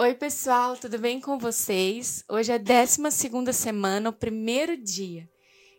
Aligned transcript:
Oi, 0.00 0.14
pessoal, 0.14 0.76
tudo 0.76 0.96
bem 0.96 1.20
com 1.20 1.40
vocês? 1.40 2.24
Hoje 2.30 2.52
é 2.52 2.54
a 2.54 2.58
12 2.58 3.52
semana, 3.52 4.10
o 4.10 4.12
primeiro 4.12 4.76
dia. 4.76 5.28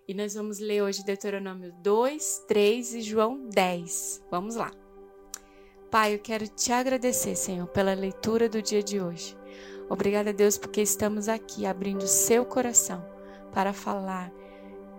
E 0.06 0.14
nós 0.14 0.34
vamos 0.34 0.60
ler 0.60 0.84
hoje 0.84 1.06
Deuteronômio 1.06 1.72
2, 1.82 2.44
3 2.46 2.96
e 2.96 3.02
João 3.02 3.48
10. 3.48 4.26
Vamos 4.30 4.56
lá. 4.56 4.74
Pai, 5.90 6.16
eu 6.16 6.20
quero 6.20 6.50
te 6.50 6.70
agradecer, 6.74 7.34
Senhor, 7.38 7.66
pela 7.68 7.94
leitura 7.94 8.50
do 8.50 8.62
dia 8.62 8.84
de 8.84 9.00
hoje. 9.00 9.38
Obrigada, 9.90 10.34
Deus, 10.34 10.58
porque 10.58 10.82
estamos 10.82 11.30
aqui 11.30 11.66
abrindo 11.66 12.06
seu 12.06 12.44
coração 12.44 13.02
para 13.54 13.72
falar 13.72 14.34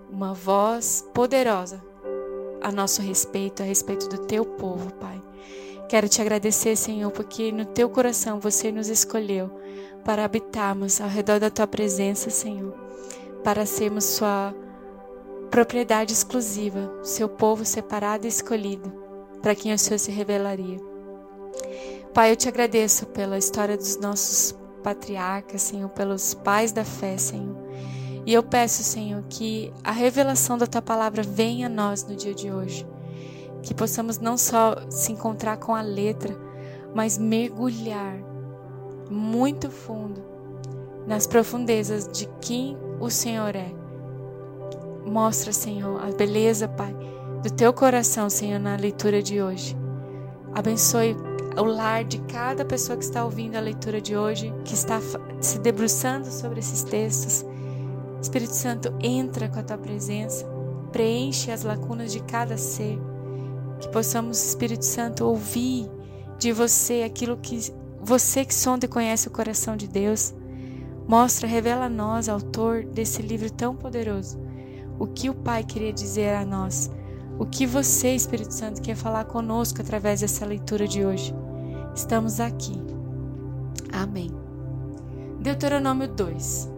uma 0.09 0.33
voz 0.33 1.07
poderosa 1.13 1.85
a 2.63 2.73
nosso 2.73 3.03
respeito, 3.03 3.63
a 3.63 3.67
respeito 3.67 4.09
do 4.09 4.25
teu 4.25 4.47
povo, 4.47 4.91
Pai. 4.95 5.23
Quero 5.91 6.09
te 6.09 6.23
agradecer, 6.23 6.77
Senhor, 6.77 7.11
porque 7.11 7.51
no 7.51 7.65
teu 7.65 7.91
coração 7.91 8.39
você 8.39 8.71
nos 8.71 8.87
escolheu 8.87 9.51
para 10.05 10.25
habitarmos 10.25 11.01
ao 11.01 11.09
redor 11.09 11.41
da 11.41 11.51
tua 11.51 11.67
presença, 11.67 12.31
Senhor, 12.31 12.73
para 13.43 13.67
sermos 13.67 14.05
sua 14.05 14.55
propriedade 15.51 16.13
exclusiva, 16.13 16.89
seu 17.03 17.29
povo 17.29 17.65
separado 17.65 18.25
e 18.25 18.29
escolhido, 18.29 18.93
para 19.43 19.53
quem 19.57 19.75
o 19.75 19.79
Senhor 19.79 19.99
se 19.99 20.13
revelaria. 20.13 20.79
Pai, 22.15 22.31
eu 22.31 22.37
te 22.37 22.47
agradeço 22.47 23.07
pela 23.07 23.37
história 23.37 23.77
dos 23.77 23.97
nossos 23.97 24.55
patriarcas, 24.85 25.61
Senhor, 25.61 25.89
pelos 25.89 26.35
pais 26.35 26.71
da 26.71 26.85
fé, 26.85 27.19
Senhor. 27.19 27.57
E 28.25 28.33
eu 28.33 28.45
peço, 28.45 28.85
Senhor, 28.85 29.25
que 29.29 29.73
a 29.83 29.91
revelação 29.91 30.57
da 30.57 30.69
tua 30.69 30.83
palavra 30.83 31.25
venha 31.25 31.67
a 31.67 31.69
nós 31.69 32.05
no 32.05 32.15
dia 32.15 32.33
de 32.33 32.49
hoje 32.49 32.87
que 33.63 33.75
possamos 33.75 34.19
não 34.19 34.37
só 34.37 34.77
se 34.89 35.13
encontrar 35.13 35.59
com 35.59 35.75
a 35.75 35.83
letra, 35.83 36.37
mas 36.95 37.19
mergulhar 37.19 38.17
muito 39.11 39.71
fundo 39.71 40.23
nas 41.07 41.27
profundezas 41.27 42.09
de 42.09 42.27
quem 42.41 42.77
o 43.01 43.11
Senhor 43.11 43.55
é. 43.55 43.73
Mostra, 45.05 45.53
Senhor, 45.53 46.01
a 46.03 46.13
beleza, 46.13 46.69
Pai, 46.69 46.95
do 47.43 47.51
teu 47.51 47.73
coração, 47.73 48.29
Senhor, 48.29 48.61
na 48.61 48.77
leitura 48.77 49.23
de 49.23 49.43
hoje. 49.43 49.77
Abençoe 50.55 51.17
o 51.57 51.65
lar 51.65 52.05
de 52.05 52.19
cada 52.23 52.65
pessoa 52.65 52.97
que 52.97 53.05
está 53.05 53.25
ouvindo 53.25 53.57
a 53.57 53.61
leitura 53.61 54.01
de 54.01 54.17
hoje, 54.17 54.53
que 54.65 54.75
está 54.75 55.01
se 55.41 55.59
debruçando 55.59 56.27
sobre 56.27 56.61
esses 56.61 56.83
textos. 56.83 57.45
Espírito 58.21 58.53
Santo, 58.53 58.95
entra 59.01 59.49
com 59.49 59.59
a 59.59 59.63
tua 59.63 59.79
presença, 59.79 60.47
preenche 60.93 61.51
as 61.51 61.65
lacunas 61.65 62.13
de 62.13 62.21
cada 62.21 62.57
ser 62.57 62.99
que 63.81 63.89
possamos, 63.89 64.43
Espírito 64.43 64.85
Santo, 64.85 65.25
ouvir 65.25 65.91
de 66.39 66.53
você 66.53 67.03
aquilo 67.03 67.37
que 67.37 67.59
você 68.01 68.45
que 68.45 68.55
sonda 68.55 68.87
e 68.87 68.89
conhece 68.89 69.29
o 69.29 69.31
coração 69.31 69.77
de 69.77 69.89
Deus. 69.89 70.35
Mostra, 71.09 71.49
revela 71.49 71.87
a 71.87 71.91
nós, 71.91 72.29
autor 72.29 72.85
desse 72.85 73.21
livro 73.21 73.51
tão 73.51 73.75
poderoso, 73.75 74.39
o 74.99 75.07
que 75.07 75.29
o 75.29 75.35
Pai 75.35 75.65
queria 75.65 75.93
dizer 75.93 76.35
a 76.35 76.45
nós, 76.45 76.91
o 77.39 77.45
que 77.45 77.67
você, 77.67 78.15
Espírito 78.15 78.55
Santo, 78.55 78.81
quer 78.81 78.95
falar 78.95 79.25
conosco 79.25 79.81
através 79.81 80.21
dessa 80.21 80.47
leitura 80.47 80.87
de 80.87 81.05
hoje. 81.05 81.35
Estamos 81.95 82.39
aqui. 82.39 82.81
Amém. 83.93 84.31
Deuteronômio 85.41 86.07
2 86.07 86.71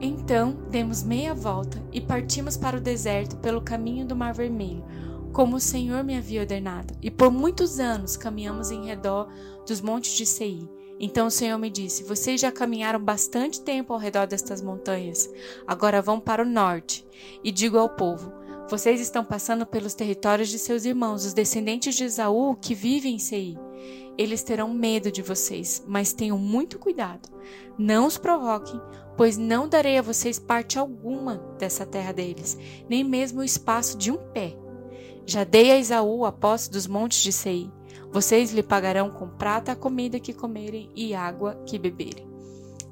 Então 0.00 0.56
demos 0.68 1.04
meia 1.04 1.32
volta 1.32 1.80
e 1.92 2.00
partimos 2.00 2.56
para 2.56 2.76
o 2.76 2.80
deserto 2.80 3.36
pelo 3.36 3.62
caminho 3.62 4.04
do 4.04 4.16
Mar 4.16 4.34
Vermelho 4.34 4.84
como 5.32 5.56
o 5.56 5.60
Senhor 5.60 6.04
me 6.04 6.16
havia 6.16 6.40
ordenado, 6.40 6.94
e 7.00 7.10
por 7.10 7.30
muitos 7.30 7.80
anos 7.80 8.16
caminhamos 8.16 8.70
em 8.70 8.84
redor 8.84 9.28
dos 9.66 9.80
montes 9.80 10.12
de 10.12 10.26
Seir. 10.26 10.68
Então 11.00 11.26
o 11.26 11.30
Senhor 11.30 11.58
me 11.58 11.70
disse: 11.70 12.04
Vocês 12.04 12.40
já 12.40 12.52
caminharam 12.52 13.00
bastante 13.00 13.60
tempo 13.60 13.92
ao 13.92 13.98
redor 13.98 14.26
destas 14.26 14.62
montanhas. 14.62 15.28
Agora 15.66 16.02
vão 16.02 16.20
para 16.20 16.42
o 16.42 16.48
norte. 16.48 17.04
E 17.42 17.50
digo 17.50 17.78
ao 17.78 17.88
povo: 17.88 18.32
Vocês 18.68 19.00
estão 19.00 19.24
passando 19.24 19.66
pelos 19.66 19.94
territórios 19.94 20.48
de 20.48 20.58
seus 20.58 20.84
irmãos, 20.84 21.24
os 21.24 21.32
descendentes 21.32 21.94
de 21.94 22.04
Esaú, 22.04 22.54
que 22.54 22.74
vivem 22.74 23.16
em 23.16 23.18
Seir. 23.18 23.58
Eles 24.16 24.42
terão 24.42 24.72
medo 24.72 25.10
de 25.10 25.22
vocês, 25.22 25.82
mas 25.88 26.12
tenham 26.12 26.38
muito 26.38 26.78
cuidado. 26.78 27.28
Não 27.78 28.06
os 28.06 28.18
provoquem, 28.18 28.80
pois 29.16 29.38
não 29.38 29.66
darei 29.66 29.96
a 29.96 30.02
vocês 30.02 30.38
parte 30.38 30.78
alguma 30.78 31.38
dessa 31.58 31.86
terra 31.86 32.12
deles, 32.12 32.58
nem 32.88 33.02
mesmo 33.02 33.40
o 33.40 33.44
espaço 33.44 33.96
de 33.96 34.10
um 34.10 34.18
pé. 34.32 34.54
Já 35.26 35.44
dei 35.44 35.70
a 35.70 35.78
Esaú 35.78 36.24
a 36.24 36.32
posse 36.32 36.70
dos 36.70 36.86
montes 36.86 37.22
de 37.22 37.32
Sei. 37.32 37.70
Vocês 38.10 38.52
lhe 38.52 38.62
pagarão 38.62 39.10
com 39.10 39.28
prata 39.28 39.72
a 39.72 39.76
comida 39.76 40.20
que 40.20 40.34
comerem 40.34 40.90
e 40.94 41.14
água 41.14 41.62
que 41.66 41.78
beberem. 41.78 42.28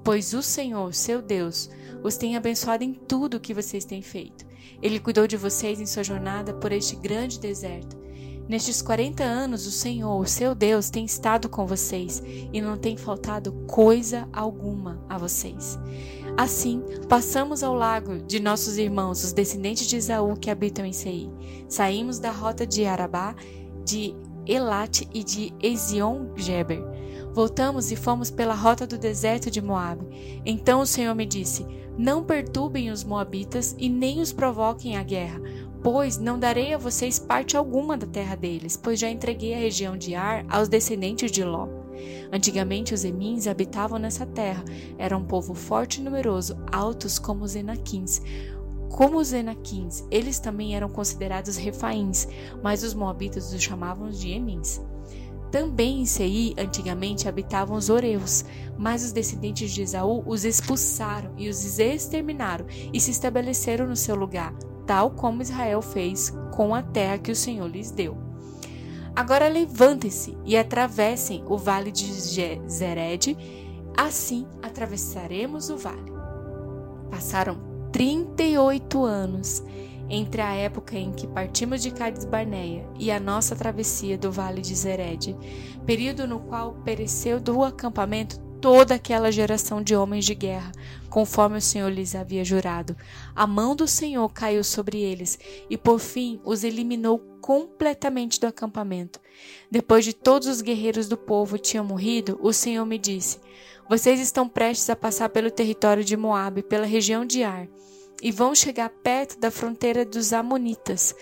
Pois 0.02 0.32
o 0.32 0.42
Senhor, 0.42 0.94
seu 0.94 1.20
Deus, 1.20 1.68
os 2.02 2.16
tem 2.16 2.36
abençoado 2.36 2.82
em 2.82 2.94
tudo 2.94 3.36
o 3.36 3.40
que 3.40 3.52
vocês 3.52 3.84
têm 3.84 4.00
feito. 4.00 4.46
Ele 4.80 4.98
cuidou 4.98 5.26
de 5.26 5.36
vocês 5.36 5.80
em 5.80 5.86
sua 5.86 6.02
jornada 6.02 6.54
por 6.54 6.72
este 6.72 6.96
grande 6.96 7.38
deserto. 7.38 7.98
Nestes 8.48 8.82
40 8.82 9.22
anos, 9.22 9.66
o 9.66 9.70
Senhor, 9.70 10.26
seu 10.26 10.54
Deus, 10.54 10.90
tem 10.90 11.04
estado 11.04 11.48
com 11.48 11.66
vocês 11.66 12.22
e 12.52 12.60
não 12.60 12.76
tem 12.76 12.96
faltado 12.96 13.52
coisa 13.68 14.28
alguma 14.32 15.04
a 15.08 15.16
vocês. 15.18 15.78
Assim, 16.40 16.82
passamos 17.06 17.62
ao 17.62 17.74
lago 17.74 18.16
de 18.16 18.40
nossos 18.40 18.78
irmãos, 18.78 19.22
os 19.22 19.30
descendentes 19.30 19.86
de 19.86 19.96
Esaú 19.96 20.34
que 20.34 20.48
habitam 20.48 20.86
em 20.86 20.92
Seir. 20.92 21.28
Saímos 21.68 22.18
da 22.18 22.30
rota 22.30 22.66
de 22.66 22.86
Arabá, 22.86 23.34
de 23.84 24.14
Elate 24.46 25.06
e 25.12 25.22
de 25.22 25.52
Ezion-Geber. 25.62 26.82
Voltamos 27.34 27.92
e 27.92 27.96
fomos 27.96 28.30
pela 28.30 28.54
rota 28.54 28.86
do 28.86 28.96
deserto 28.96 29.50
de 29.50 29.60
Moabe. 29.60 30.40
Então 30.46 30.80
o 30.80 30.86
Senhor 30.86 31.14
me 31.14 31.26
disse: 31.26 31.66
Não 31.98 32.24
perturbem 32.24 32.90
os 32.90 33.04
moabitas 33.04 33.76
e 33.78 33.90
nem 33.90 34.22
os 34.22 34.32
provoquem 34.32 34.96
à 34.96 35.02
guerra, 35.02 35.42
pois 35.82 36.16
não 36.16 36.38
darei 36.38 36.72
a 36.72 36.78
vocês 36.78 37.18
parte 37.18 37.54
alguma 37.54 37.98
da 37.98 38.06
terra 38.06 38.34
deles, 38.34 38.78
pois 38.78 38.98
já 38.98 39.10
entreguei 39.10 39.52
a 39.52 39.58
região 39.58 39.94
de 39.94 40.14
Ar 40.14 40.46
aos 40.48 40.70
descendentes 40.70 41.30
de 41.30 41.44
Ló. 41.44 41.79
Antigamente 42.32 42.94
os 42.94 43.04
Emins 43.04 43.46
habitavam 43.46 43.98
nessa 43.98 44.24
terra. 44.26 44.64
Era 44.98 45.16
um 45.16 45.24
povo 45.24 45.54
forte 45.54 46.00
e 46.00 46.04
numeroso, 46.04 46.56
altos 46.70 47.18
como 47.18 47.44
os 47.44 47.54
Enaquins. 47.54 48.20
Como 48.90 49.18
os 49.18 49.32
Enaquins, 49.32 50.04
eles 50.10 50.38
também 50.38 50.74
eram 50.74 50.88
considerados 50.88 51.56
refaíns, 51.56 52.26
mas 52.62 52.82
os 52.82 52.92
moabitas 52.92 53.52
os 53.52 53.62
chamavam 53.62 54.10
de 54.10 54.30
Emins. 54.30 54.80
Também 55.50 56.00
em 56.00 56.06
Sei, 56.06 56.54
antigamente, 56.56 57.28
habitavam 57.28 57.76
os 57.76 57.88
Oreus, 57.88 58.44
mas 58.78 59.04
os 59.04 59.12
descendentes 59.12 59.72
de 59.72 59.82
Esaú 59.82 60.22
os 60.26 60.44
expulsaram 60.44 61.32
e 61.36 61.48
os 61.48 61.78
exterminaram 61.78 62.66
e 62.92 63.00
se 63.00 63.10
estabeleceram 63.10 63.86
no 63.86 63.96
seu 63.96 64.14
lugar, 64.14 64.54
tal 64.86 65.10
como 65.10 65.42
Israel 65.42 65.82
fez 65.82 66.32
com 66.54 66.74
a 66.74 66.82
terra 66.82 67.18
que 67.18 67.32
o 67.32 67.36
Senhor 67.36 67.66
lhes 67.66 67.90
deu. 67.90 68.29
Agora 69.20 69.48
levantem-se 69.48 70.34
e 70.46 70.56
atravessem 70.56 71.44
o 71.46 71.58
vale 71.58 71.92
de 71.92 72.10
Zered, 72.70 73.36
assim 73.94 74.46
atravessaremos 74.62 75.68
o 75.68 75.76
vale. 75.76 76.10
Passaram 77.10 77.58
38 77.92 79.04
anos 79.04 79.62
entre 80.08 80.40
a 80.40 80.54
época 80.54 80.96
em 80.96 81.12
que 81.12 81.26
partimos 81.26 81.82
de 81.82 81.90
Cades 81.90 82.24
Barneia 82.24 82.88
e 82.98 83.10
a 83.10 83.20
nossa 83.20 83.54
travessia 83.54 84.16
do 84.16 84.32
vale 84.32 84.62
de 84.62 84.74
Zered, 84.74 85.36
período 85.84 86.26
no 86.26 86.40
qual 86.40 86.72
pereceu 86.82 87.38
do 87.38 87.62
acampamento 87.62 88.40
toda 88.60 88.94
aquela 88.94 89.32
geração 89.32 89.82
de 89.82 89.96
homens 89.96 90.24
de 90.24 90.34
guerra, 90.34 90.70
conforme 91.08 91.58
o 91.58 91.62
Senhor 91.62 91.88
lhes 91.88 92.14
havia 92.14 92.44
jurado. 92.44 92.96
A 93.34 93.46
mão 93.46 93.74
do 93.74 93.88
Senhor 93.88 94.28
caiu 94.28 94.62
sobre 94.62 94.98
eles 95.00 95.38
e 95.68 95.76
por 95.76 95.98
fim 95.98 96.40
os 96.44 96.62
eliminou 96.62 97.18
completamente 97.40 98.38
do 98.38 98.46
acampamento. 98.46 99.18
Depois 99.70 100.04
de 100.04 100.12
todos 100.12 100.46
os 100.46 100.60
guerreiros 100.60 101.08
do 101.08 101.16
povo 101.16 101.58
tinham 101.58 101.84
morrido, 101.84 102.38
o 102.42 102.52
Senhor 102.52 102.84
me 102.84 102.98
disse: 102.98 103.40
Vocês 103.88 104.20
estão 104.20 104.48
prestes 104.48 104.90
a 104.90 104.96
passar 104.96 105.30
pelo 105.30 105.50
território 105.50 106.04
de 106.04 106.16
Moabe, 106.16 106.62
pela 106.62 106.86
região 106.86 107.24
de 107.24 107.42
Ar, 107.42 107.66
e 108.22 108.30
vão 108.30 108.54
chegar 108.54 108.90
perto 108.90 109.40
da 109.40 109.50
fronteira 109.50 110.04
dos 110.04 110.32
Amonitas. 110.32 111.14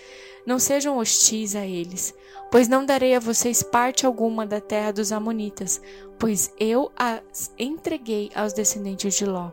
Não 0.49 0.57
sejam 0.57 0.97
hostis 0.97 1.55
a 1.55 1.63
eles, 1.63 2.11
pois 2.49 2.67
não 2.67 2.83
darei 2.83 3.13
a 3.13 3.19
vocês 3.19 3.61
parte 3.61 4.07
alguma 4.07 4.47
da 4.47 4.59
terra 4.59 4.91
dos 4.91 5.11
Amonitas, 5.11 5.79
pois 6.17 6.51
eu 6.59 6.91
as 6.97 7.53
entreguei 7.55 8.31
aos 8.33 8.51
descendentes 8.51 9.13
de 9.13 9.27
Ló. 9.27 9.51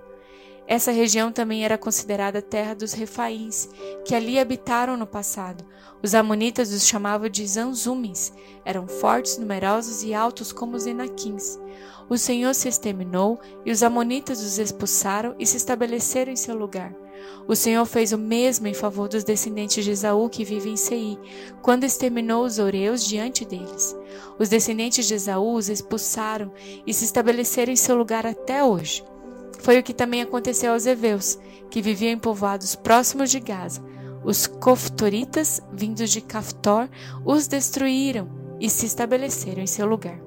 Essa 0.67 0.91
região 0.91 1.31
também 1.31 1.67
era 1.67 1.77
considerada 1.77 2.41
terra 2.41 2.73
dos 2.73 2.95
refaíns, 2.95 3.69
que 4.07 4.15
ali 4.15 4.39
habitaram 4.39 4.97
no 4.97 5.07
passado. 5.07 5.67
Os 6.03 6.15
amonitas 6.15 6.73
os 6.73 6.87
chamavam 6.87 7.29
de 7.29 7.47
zanzumes. 7.47 8.33
Eram 8.65 8.89
fortes, 8.89 9.37
numerosos 9.37 10.03
e 10.03 10.15
altos 10.15 10.51
como 10.51 10.77
os 10.77 10.87
enaquins. 10.87 11.59
O 12.09 12.17
Senhor 12.17 12.55
se 12.55 12.71
exterminou 12.71 13.39
e 13.67 13.71
os 13.71 13.83
amonitas 13.83 14.41
os 14.41 14.59
expulsaram 14.59 15.35
e 15.39 15.47
se 15.47 15.59
estabeleceram 15.59 16.33
em 16.33 16.37
seu 16.37 16.57
lugar. 16.57 16.97
O 17.49 17.55
Senhor 17.55 17.85
fez 17.85 18.13
o 18.13 18.19
mesmo 18.19 18.67
em 18.67 18.75
favor 18.75 19.09
dos 19.09 19.25
descendentes 19.25 19.85
de 19.85 19.91
Esaú 19.91 20.29
que 20.29 20.45
vivem 20.45 20.73
em 20.73 20.77
Seir, 20.77 21.19
quando 21.63 21.85
exterminou 21.85 22.45
os 22.45 22.59
oreus 22.59 23.05
diante 23.05 23.45
deles. 23.45 23.97
Os 24.39 24.49
descendentes 24.49 25.07
de 25.07 25.15
Esaú 25.15 25.55
os 25.55 25.69
expulsaram 25.69 26.53
e 26.87 26.93
se 26.93 27.05
estabeleceram 27.05 27.73
em 27.73 27.77
seu 27.77 27.97
lugar 27.97 28.27
até 28.27 28.65
hoje. 28.65 29.05
Foi 29.61 29.79
o 29.79 29.83
que 29.83 29.95
também 29.95 30.23
aconteceu 30.23 30.73
aos 30.73 30.87
heveus, 30.87 31.39
que 31.71 31.83
viviam 31.83 32.13
em 32.13 32.19
povoados 32.19 32.75
próximos 32.75 33.31
de 33.31 33.41
Gaza. 33.41 33.83
Os 34.25 34.47
coftoritas, 34.47 35.61
vindos 35.73 36.11
de 36.11 36.21
Caftor, 36.21 36.89
os 37.25 37.47
destruíram 37.47 38.29
e 38.61 38.69
se 38.69 38.87
estabeleceram 38.87 39.63
em 39.63 39.67
seu 39.67 39.87
lugar. 39.87 40.21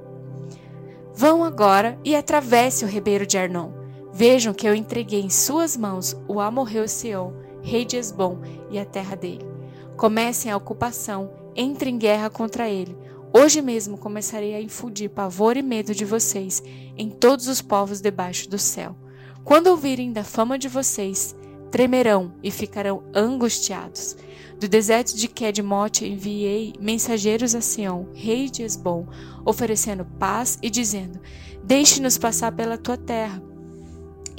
Vão 1.13 1.43
agora 1.43 1.99
e 2.03 2.15
atravesse 2.15 2.85
o 2.85 2.87
ribeiro 2.87 3.25
de 3.25 3.37
Arnon. 3.37 3.78
Vejam 4.19 4.53
que 4.53 4.67
eu 4.67 4.75
entreguei 4.75 5.21
em 5.21 5.29
suas 5.29 5.77
mãos 5.77 6.13
o 6.27 6.41
amorreu 6.41 6.89
Seon, 6.89 7.31
rei 7.61 7.85
de 7.85 7.95
Esbom, 7.95 8.41
e 8.69 8.77
a 8.77 8.83
terra 8.83 9.15
dele. 9.15 9.47
Comecem 9.95 10.51
a 10.51 10.57
ocupação, 10.57 11.31
entrem 11.55 11.95
em 11.95 11.97
guerra 11.97 12.29
contra 12.29 12.67
ele. 12.67 12.97
Hoje 13.31 13.61
mesmo 13.61 13.97
começarei 13.97 14.53
a 14.53 14.61
infundir 14.61 15.09
pavor 15.09 15.55
e 15.55 15.61
medo 15.61 15.95
de 15.95 16.03
vocês 16.03 16.61
em 16.97 17.09
todos 17.09 17.47
os 17.47 17.61
povos 17.61 18.01
debaixo 18.01 18.49
do 18.49 18.59
céu. 18.59 18.93
Quando 19.45 19.67
ouvirem 19.67 20.11
da 20.11 20.25
fama 20.25 20.59
de 20.59 20.67
vocês, 20.67 21.33
tremerão 21.71 22.33
e 22.43 22.51
ficarão 22.51 23.03
angustiados. 23.15 24.17
Do 24.59 24.67
deserto 24.67 25.15
de 25.15 25.29
Kedmote 25.29 26.05
enviei 26.05 26.73
mensageiros 26.77 27.55
a 27.55 27.61
Sião, 27.61 28.09
rei 28.13 28.49
de 28.49 28.63
Esbom, 28.63 29.07
oferecendo 29.45 30.03
paz 30.03 30.59
e 30.61 30.69
dizendo: 30.69 31.21
Deixe-nos 31.63 32.17
passar 32.17 32.51
pela 32.51 32.77
tua 32.77 32.97
terra. 32.97 33.48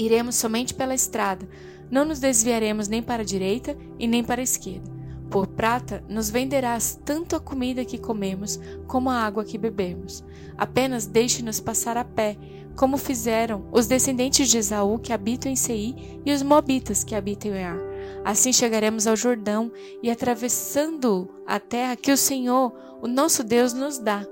Iremos 0.00 0.37
somente 0.37 0.73
pela 0.73 0.94
estrada, 0.94 1.47
não 1.91 2.06
nos 2.06 2.20
desviaremos 2.20 2.88
nem 2.88 3.02
para 3.02 3.20
a 3.20 3.25
direita 3.25 3.76
e 3.99 4.08
nem 4.08 4.25
para 4.25 4.41
a 4.41 4.43
esquerda. 4.43 4.91
Por 5.29 5.47
prata 5.47 6.02
nos 6.08 6.31
venderás 6.31 6.99
tanto 7.05 7.37
a 7.37 7.41
comida 7.41 7.85
que 7.85 7.99
comemos 7.99 8.58
como 8.87 9.11
a 9.11 9.20
água 9.20 9.44
que 9.44 9.58
bebemos. 9.58 10.25
Apenas 10.56 11.05
deixe-nos 11.05 11.61
passar 11.61 11.99
a 11.99 12.05
pé, 12.05 12.38
como 12.75 12.97
fizeram 12.97 13.69
os 13.70 13.87
descendentes 13.87 14.49
de 14.49 14.56
Esaú 14.56 14.99
que 14.99 15.12
habitam 15.12 15.52
em 15.52 15.56
Seir 15.56 15.94
e 16.25 16.32
os 16.32 16.43
moabitas 16.43 17.05
que 17.05 17.14
habitam 17.14 17.55
em 17.55 17.64
Ar. 17.64 17.79
Assim 18.25 18.55
chegaremos 18.55 19.06
ao 19.06 19.17
Jordão 19.17 19.70
e 20.03 20.11
atravessando 20.11 21.29
a 21.46 21.61
terra 21.61 21.94
que 21.94 22.11
o 22.11 22.17
Senhor, 22.17 22.73
o 23.03 23.06
nosso 23.06 23.44
Deus, 23.44 23.75
nos 23.75 23.99
dá. 23.99 24.26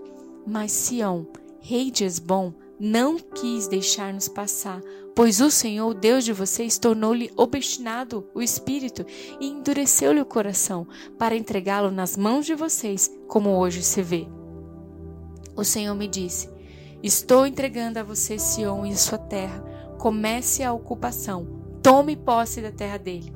Mas 0.47 0.73
Sião, 0.73 1.29
rei 1.61 1.91
de 1.91 2.05
Esbom, 2.05 2.55
não 2.81 3.19
quis 3.19 3.67
deixar-nos 3.67 4.29
passar, 4.29 4.81
pois 5.19 5.41
o 5.41 5.51
Senhor, 5.51 5.95
Deus 5.95 6.25
de 6.25 6.33
vocês, 6.33 6.79
tornou-lhe 6.79 7.33
obstinado 7.37 8.31
o 8.33 8.41
espírito 8.41 9.05
e 9.41 9.49
endureceu-lhe 9.49 10.21
o 10.21 10.25
coração, 10.25 10.87
para 11.19 11.35
entregá-lo 11.35 11.91
nas 11.91 12.17
mãos 12.17 12.47
de 12.47 12.55
vocês, 12.55 13.11
como 13.27 13.51
hoje 13.59 13.83
se 13.83 14.01
vê. 14.01 14.29
O 15.57 15.65
Senhor 15.65 15.97
me 15.97 16.07
disse: 16.07 16.49
Estou 17.03 17.49
entregando 17.49 17.99
a 17.99 18.05
você 18.05 18.39
Sion 18.39 18.87
e 18.87 18.97
sua 18.97 19.19
terra. 19.19 19.61
Comece 19.99 20.63
a 20.63 20.73
ocupação. 20.73 21.49
Tome 21.83 22.15
posse 22.15 22.61
da 22.61 22.71
terra 22.71 22.97
dele. 22.97 23.35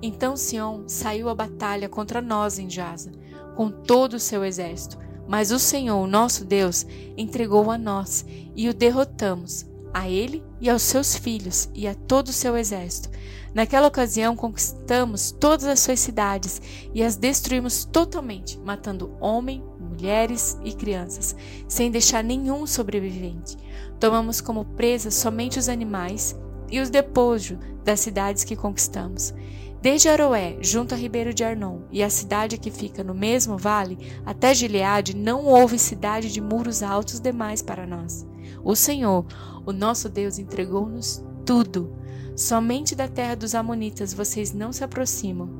Então 0.00 0.36
Sion 0.36 0.84
saiu 0.86 1.28
à 1.28 1.34
batalha 1.34 1.88
contra 1.88 2.22
nós 2.22 2.60
em 2.60 2.70
Jaza, 2.70 3.10
com 3.56 3.72
todo 3.72 4.14
o 4.14 4.20
seu 4.20 4.44
exército. 4.44 4.96
Mas 5.26 5.50
o 5.50 5.58
Senhor, 5.58 6.06
nosso 6.06 6.44
Deus, 6.44 6.86
entregou 7.16 7.72
a 7.72 7.76
nós 7.76 8.24
e 8.54 8.68
o 8.68 8.72
derrotamos, 8.72 9.66
a 9.94 10.08
ele 10.08 10.42
e 10.60 10.68
aos 10.68 10.82
seus 10.82 11.14
filhos 11.16 11.70
e 11.72 11.86
a 11.86 11.94
todo 11.94 12.28
o 12.28 12.32
seu 12.32 12.56
exército. 12.56 13.08
Naquela 13.54 13.86
ocasião 13.86 14.34
conquistamos 14.34 15.30
todas 15.30 15.66
as 15.66 15.78
suas 15.78 16.00
cidades 16.00 16.60
e 16.92 17.04
as 17.04 17.14
destruímos 17.14 17.84
totalmente, 17.84 18.58
matando 18.58 19.16
homem, 19.20 19.62
mulheres 19.78 20.58
e 20.64 20.72
crianças, 20.72 21.36
sem 21.68 21.92
deixar 21.92 22.24
nenhum 22.24 22.66
sobrevivente. 22.66 23.56
Tomamos 24.00 24.40
como 24.40 24.64
presa 24.64 25.12
somente 25.12 25.60
os 25.60 25.68
animais 25.68 26.36
e 26.68 26.80
os 26.80 26.90
despojos 26.90 27.56
das 27.84 28.00
cidades 28.00 28.42
que 28.42 28.56
conquistamos. 28.56 29.32
Desde 29.80 30.08
Aroé, 30.08 30.56
junto 30.60 30.94
a 30.94 30.96
Ribeiro 30.96 31.32
de 31.32 31.44
Arnon, 31.44 31.82
e 31.92 32.02
a 32.02 32.10
cidade 32.10 32.58
que 32.58 32.70
fica 32.70 33.04
no 33.04 33.14
mesmo 33.14 33.56
vale, 33.58 33.98
até 34.24 34.54
Gileade, 34.54 35.14
não 35.14 35.44
houve 35.44 35.78
cidade 35.78 36.32
de 36.32 36.40
muros 36.40 36.82
altos 36.82 37.20
demais 37.20 37.60
para 37.60 37.86
nós. 37.86 38.26
O 38.64 38.74
Senhor, 38.74 39.26
o 39.66 39.72
nosso 39.72 40.08
Deus, 40.08 40.38
entregou-nos 40.38 41.22
tudo. 41.44 41.92
Somente 42.34 42.94
da 42.94 43.06
terra 43.06 43.36
dos 43.36 43.54
Amonitas 43.54 44.14
vocês 44.14 44.52
não 44.52 44.72
se 44.72 44.82
aproximam. 44.82 45.50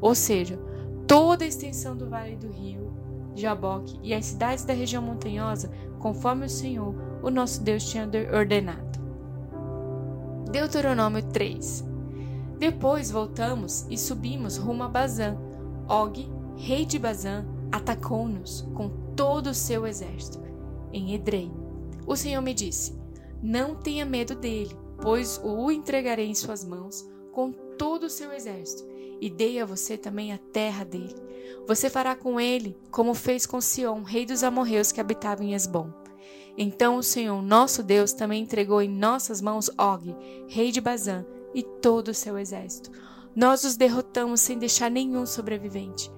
Ou 0.00 0.14
seja, 0.14 0.58
toda 1.06 1.44
a 1.44 1.48
extensão 1.48 1.96
do 1.96 2.08
vale 2.08 2.36
do 2.36 2.48
rio 2.48 2.92
Jaboque 3.34 3.98
e 4.02 4.14
as 4.14 4.26
cidades 4.26 4.64
da 4.64 4.72
região 4.72 5.02
montanhosa, 5.02 5.70
conforme 5.98 6.46
o 6.46 6.50
Senhor, 6.50 6.94
o 7.22 7.30
nosso 7.30 7.62
Deus, 7.62 7.84
tinha 7.84 8.08
ordenado. 8.32 9.00
Deuteronômio 10.50 11.22
3 11.22 11.84
Depois 12.58 13.10
voltamos 13.10 13.86
e 13.88 13.96
subimos 13.96 14.56
rumo 14.56 14.82
a 14.82 14.88
Bazã. 14.88 15.36
Og, 15.88 16.30
rei 16.56 16.84
de 16.84 16.98
Bazã, 16.98 17.44
atacou-nos 17.70 18.62
com 18.74 18.88
todo 19.16 19.48
o 19.48 19.54
seu 19.54 19.86
exército, 19.86 20.40
em 20.92 21.14
Edrei. 21.14 21.61
O 22.06 22.16
Senhor 22.16 22.42
me 22.42 22.54
disse: 22.54 22.98
Não 23.42 23.74
tenha 23.74 24.04
medo 24.04 24.34
dele, 24.34 24.76
pois 25.00 25.40
o 25.42 25.70
entregarei 25.70 26.26
em 26.26 26.34
suas 26.34 26.64
mãos 26.64 27.08
com 27.32 27.52
todo 27.52 28.04
o 28.04 28.10
seu 28.10 28.32
exército, 28.32 28.84
e 29.20 29.30
dei 29.30 29.60
a 29.60 29.66
você 29.66 29.96
também 29.96 30.32
a 30.32 30.38
terra 30.38 30.84
dele. 30.84 31.16
Você 31.66 31.88
fará 31.88 32.14
com 32.14 32.40
ele 32.40 32.76
como 32.90 33.14
fez 33.14 33.46
com 33.46 33.60
Sião, 33.60 34.02
rei 34.02 34.26
dos 34.26 34.42
amorreus 34.42 34.92
que 34.92 35.00
habitava 35.00 35.42
em 35.42 35.54
Esbom. 35.54 35.92
Então 36.56 36.96
o 36.96 37.02
Senhor, 37.02 37.40
nosso 37.40 37.82
Deus, 37.82 38.12
também 38.12 38.42
entregou 38.42 38.82
em 38.82 38.88
nossas 38.88 39.40
mãos 39.40 39.70
Og, 39.78 40.14
rei 40.48 40.70
de 40.70 40.80
Bazã, 40.80 41.24
e 41.54 41.62
todo 41.62 42.08
o 42.08 42.14
seu 42.14 42.38
exército. 42.38 42.90
Nós 43.34 43.64
os 43.64 43.76
derrotamos 43.76 44.40
sem 44.40 44.58
deixar 44.58 44.90
nenhum 44.90 45.24
sobrevivente. 45.24 46.10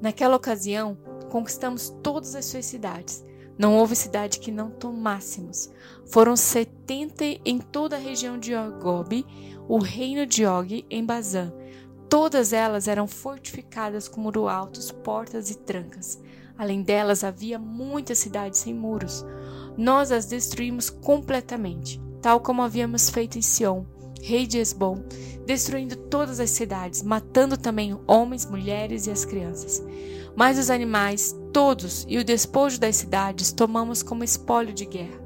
Naquela 0.00 0.36
ocasião, 0.36 0.96
conquistamos 1.30 1.90
todas 2.02 2.34
as 2.34 2.46
suas 2.46 2.64
cidades. 2.66 3.24
Não 3.62 3.76
houve 3.76 3.94
cidade 3.94 4.40
que 4.40 4.50
não 4.50 4.72
tomássemos. 4.72 5.70
Foram 6.10 6.34
setenta 6.34 7.24
em 7.24 7.60
toda 7.60 7.94
a 7.94 7.98
região 7.98 8.36
de 8.36 8.56
Ogob, 8.56 9.24
o 9.68 9.78
reino 9.78 10.26
de 10.26 10.44
Og 10.44 10.84
em 10.90 11.06
Bazã, 11.06 11.52
Todas 12.12 12.52
elas 12.52 12.88
eram 12.88 13.06
fortificadas 13.06 14.06
com 14.06 14.20
muro 14.20 14.46
altos, 14.46 14.92
portas 14.92 15.48
e 15.48 15.56
trancas. 15.56 16.20
Além 16.58 16.82
delas, 16.82 17.24
havia 17.24 17.58
muitas 17.58 18.18
cidades 18.18 18.58
sem 18.58 18.74
muros. 18.74 19.24
Nós 19.78 20.12
as 20.12 20.26
destruímos 20.26 20.90
completamente, 20.90 21.98
tal 22.20 22.38
como 22.40 22.60
havíamos 22.60 23.08
feito 23.08 23.38
em 23.38 23.40
Sião, 23.40 23.86
rei 24.22 24.46
de 24.46 24.58
Esbom, 24.58 25.04
destruindo 25.44 25.96
todas 25.96 26.40
as 26.40 26.50
cidades, 26.50 27.02
matando 27.02 27.58
também 27.58 27.98
homens, 28.06 28.46
mulheres 28.46 29.06
e 29.06 29.10
as 29.10 29.26
crianças. 29.26 29.82
Mas 30.34 30.58
os 30.58 30.70
animais, 30.70 31.36
todos, 31.52 32.06
e 32.08 32.16
o 32.16 32.24
despojo 32.24 32.80
das 32.80 32.96
cidades 32.96 33.52
tomamos 33.52 34.02
como 34.02 34.24
espólio 34.24 34.72
de 34.72 34.86
guerra. 34.86 35.20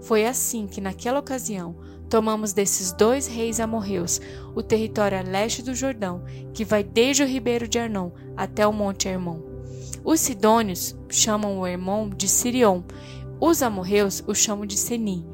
Foi 0.00 0.26
assim 0.26 0.66
que, 0.66 0.80
naquela 0.80 1.20
ocasião, 1.20 1.76
Tomamos 2.08 2.54
desses 2.54 2.90
dois 2.90 3.26
reis 3.26 3.60
amorreus 3.60 4.20
o 4.54 4.62
território 4.62 5.18
a 5.18 5.22
leste 5.22 5.62
do 5.62 5.74
Jordão, 5.74 6.24
que 6.54 6.64
vai 6.64 6.82
desde 6.82 7.22
o 7.22 7.26
ribeiro 7.26 7.68
de 7.68 7.78
Arnon 7.78 8.10
até 8.34 8.66
o 8.66 8.72
monte 8.72 9.08
Hermon. 9.08 9.40
Os 10.02 10.20
sidônios 10.20 10.96
chamam 11.10 11.58
o 11.58 11.66
Hermon 11.66 12.08
de 12.08 12.26
Sirion, 12.26 12.82
os 13.38 13.62
amorreus 13.62 14.24
o 14.26 14.34
chamam 14.34 14.64
de 14.64 14.76
Seni. 14.76 15.24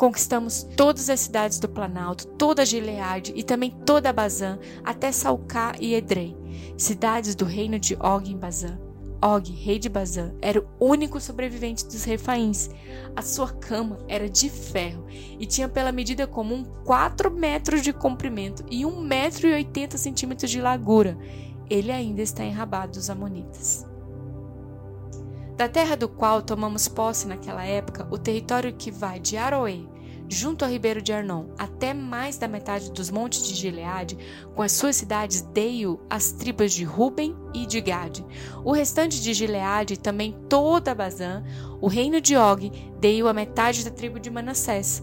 Conquistamos 0.00 0.62
todas 0.78 1.10
as 1.10 1.20
cidades 1.20 1.58
do 1.58 1.68
Planalto, 1.68 2.26
toda 2.26 2.64
Gileade 2.64 3.34
e 3.36 3.42
também 3.42 3.70
toda 3.84 4.08
a 4.08 4.12
Bazã, 4.14 4.58
até 4.82 5.12
Salcá 5.12 5.74
e 5.78 5.94
Edrei, 5.94 6.34
cidades 6.74 7.34
do 7.34 7.44
reino 7.44 7.78
de 7.78 7.94
Og 7.96 8.26
em 8.26 8.38
Bazã. 8.38 8.78
Og, 9.22 9.52
rei 9.52 9.78
de 9.78 9.90
Bazã, 9.90 10.32
era 10.40 10.58
o 10.58 10.86
único 10.86 11.20
sobrevivente 11.20 11.84
dos 11.84 12.04
refaíns. 12.04 12.70
A 13.14 13.20
sua 13.20 13.52
cama 13.52 13.98
era 14.08 14.26
de 14.26 14.48
ferro 14.48 15.04
e 15.38 15.44
tinha 15.44 15.68
pela 15.68 15.92
medida 15.92 16.26
comum 16.26 16.64
4 16.86 17.30
metros 17.30 17.82
de 17.82 17.92
comprimento 17.92 18.64
e 18.70 18.84
1,80 18.84 19.02
metro 19.02 19.48
e 19.48 19.52
80 19.52 19.98
centímetros 19.98 20.50
de 20.50 20.62
largura. 20.62 21.18
Ele 21.68 21.92
ainda 21.92 22.22
está 22.22 22.42
enrabado 22.42 22.92
dos 22.92 23.10
amonitas. 23.10 23.84
Da 25.60 25.68
terra 25.68 25.94
do 25.94 26.08
qual 26.08 26.40
tomamos 26.40 26.88
posse 26.88 27.28
naquela 27.28 27.62
época, 27.62 28.08
o 28.10 28.16
território 28.16 28.72
que 28.72 28.90
vai 28.90 29.20
de 29.20 29.36
Aroê, 29.36 29.80
junto 30.26 30.64
ao 30.64 30.70
ribeiro 30.70 31.02
de 31.02 31.12
Arnon, 31.12 31.48
até 31.58 31.92
mais 31.92 32.38
da 32.38 32.48
metade 32.48 32.90
dos 32.90 33.10
montes 33.10 33.46
de 33.46 33.54
Gileade, 33.54 34.16
com 34.54 34.62
as 34.62 34.72
suas 34.72 34.96
cidades, 34.96 35.42
dei-o 35.42 36.00
às 36.08 36.32
tribos 36.32 36.72
de 36.72 36.82
Ruben 36.82 37.36
e 37.52 37.66
de 37.66 37.78
Gade. 37.78 38.24
O 38.64 38.72
restante 38.72 39.20
de 39.20 39.34
Gileade, 39.34 39.98
também 39.98 40.34
toda 40.48 40.94
Bazã, 40.94 41.44
o 41.78 41.88
reino 41.88 42.22
de 42.22 42.38
Og, 42.38 42.72
dei-o 42.98 43.28
à 43.28 43.34
metade 43.34 43.84
da 43.84 43.90
tribo 43.90 44.18
de 44.18 44.30
Manassés. 44.30 45.02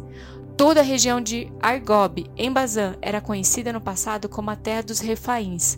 Toda 0.57 0.79
a 0.79 0.83
região 0.83 1.21
de 1.21 1.53
Argob, 1.61 2.25
em 2.35 2.51
Bazã, 2.51 2.95
era 2.99 3.21
conhecida 3.21 3.71
no 3.71 3.79
passado 3.79 4.27
como 4.27 4.49
a 4.49 4.55
terra 4.55 4.81
dos 4.81 5.01
Refaíns. 5.01 5.77